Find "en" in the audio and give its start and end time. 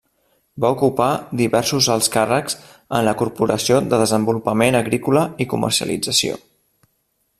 2.99-3.05